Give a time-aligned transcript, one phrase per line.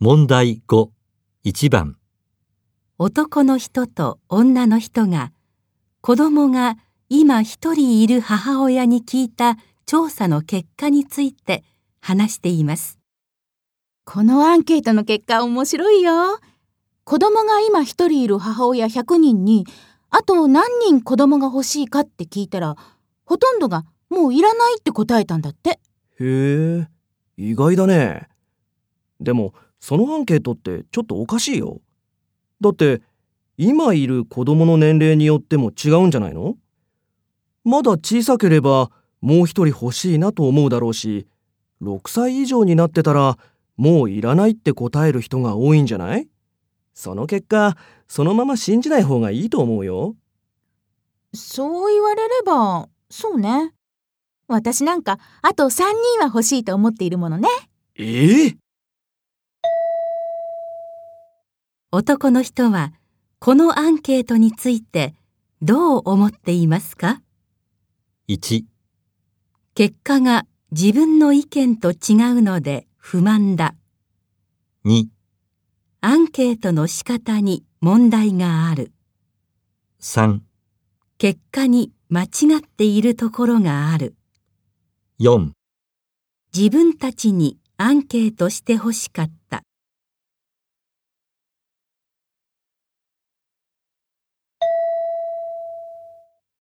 [0.00, 0.90] 問題5、
[1.44, 1.96] 1番、
[2.98, 5.32] 男の人と女の人が
[6.02, 6.76] 子供が
[7.08, 9.56] 今一人いる母親に聞いた
[9.86, 11.64] 調査の結果について
[12.00, 13.00] 話しています。
[14.04, 16.38] このアンケートの結果面白いよ。
[17.02, 19.66] 子供が今一人いる母親100人に、
[20.10, 22.76] あと何人子供が欲しいかって聞いたら、
[23.24, 25.70] ほとんどがもういらないって答えたんだって。
[25.70, 25.78] へ
[26.20, 26.88] え、
[27.36, 28.28] 意外だね。
[29.20, 31.80] でも、そのアンケートってちょっとおかしいよ。
[32.60, 33.02] だって、
[33.56, 36.56] 今いる子供の年齢によっても違うんじゃないの？
[37.64, 41.26] まだ小さければ、もう一人欲しいなと思うだろうし、
[41.82, 43.36] 6歳以上になってたら、
[43.76, 46.28] もういらないって答える人が多いんじゃない？
[46.94, 47.76] その結果、
[48.08, 50.16] そのまま信じない方がいいと思うよ。
[51.34, 53.72] そう言われれば、そうね。
[54.46, 55.84] 私なんか、あと3人
[56.20, 57.48] は欲しいと思っているものね。
[57.96, 58.56] ええ？
[62.00, 62.92] 男の人は
[63.40, 65.16] このアンケートについて
[65.60, 67.22] どう思っていますか
[68.28, 68.62] ？1、
[69.74, 71.96] 結果が自分の意見と違う
[72.40, 73.74] ので不満だ。
[74.84, 75.06] 2、
[76.00, 78.92] アンケートの仕方に問題がある。
[80.00, 80.38] 3、
[81.18, 84.14] 結果に間違っているところがある。
[85.18, 85.50] 4
[86.56, 89.64] 自分たちにアンケートしてほしかった。